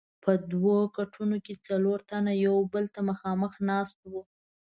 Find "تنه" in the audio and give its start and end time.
2.09-2.33